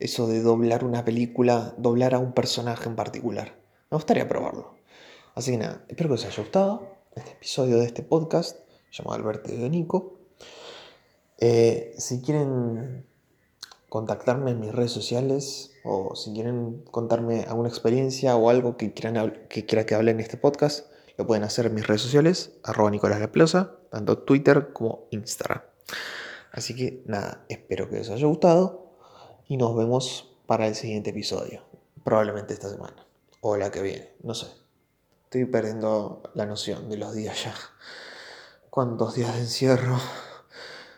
eso 0.00 0.26
de 0.26 0.40
doblar 0.40 0.84
una 0.84 1.04
película, 1.04 1.74
doblar 1.78 2.14
a 2.14 2.18
un 2.18 2.32
personaje 2.32 2.88
en 2.88 2.96
particular. 2.96 3.54
Me 3.90 3.96
gustaría 3.96 4.28
probarlo. 4.28 4.74
Así 5.34 5.52
que 5.52 5.58
nada, 5.58 5.84
espero 5.88 6.08
que 6.08 6.14
os 6.14 6.24
haya 6.24 6.42
gustado 6.42 6.96
este 7.14 7.30
episodio 7.32 7.78
de 7.78 7.86
este 7.86 8.02
podcast 8.02 8.58
llamado 8.90 9.16
Alberto 9.16 9.52
de 9.52 9.70
Nico. 9.70 10.17
Eh, 11.38 11.94
si 11.98 12.20
quieren 12.20 13.06
contactarme 13.88 14.50
en 14.50 14.60
mis 14.60 14.74
redes 14.74 14.90
sociales 14.90 15.72
o 15.84 16.14
si 16.14 16.32
quieren 16.32 16.84
contarme 16.90 17.44
alguna 17.44 17.68
experiencia 17.68 18.36
o 18.36 18.50
algo 18.50 18.76
que 18.76 18.92
quieran 18.92 19.46
que 19.48 19.64
quiera 19.64 19.86
que 19.86 19.94
hable 19.94 20.10
en 20.10 20.20
este 20.20 20.36
podcast, 20.36 20.90
lo 21.16 21.26
pueden 21.26 21.44
hacer 21.44 21.66
en 21.66 21.74
mis 21.74 21.86
redes 21.86 22.02
sociales, 22.02 22.52
arroba 22.62 22.90
Nicolás 22.90 23.26
Plaza, 23.28 23.76
tanto 23.90 24.18
Twitter 24.18 24.72
como 24.72 25.06
Instagram. 25.10 25.62
Así 26.52 26.74
que 26.74 27.02
nada, 27.06 27.44
espero 27.48 27.88
que 27.88 28.00
os 28.00 28.10
haya 28.10 28.26
gustado 28.26 28.92
y 29.46 29.56
nos 29.56 29.76
vemos 29.76 30.36
para 30.46 30.66
el 30.66 30.74
siguiente 30.74 31.10
episodio. 31.10 31.62
Probablemente 32.04 32.54
esta 32.54 32.68
semana 32.68 33.06
o 33.40 33.56
la 33.56 33.70
que 33.70 33.82
viene, 33.82 34.12
no 34.22 34.34
sé. 34.34 34.46
Estoy 35.24 35.44
perdiendo 35.44 36.22
la 36.34 36.46
noción 36.46 36.88
de 36.88 36.96
los 36.96 37.14
días 37.14 37.44
ya. 37.44 37.54
¿Cuántos 38.70 39.14
días 39.14 39.34
de 39.34 39.40
encierro? 39.40 39.98